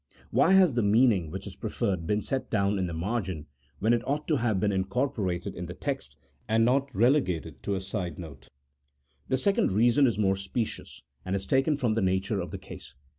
[0.31, 3.45] Why has the meaning which is pre ferred been set down in the margin
[3.77, 6.17] when it ought to have been incorporated in the text,
[6.49, 8.47] and not relegated to a side note?
[9.27, 12.95] The second reason is more specious, and is taken from the nature of the case.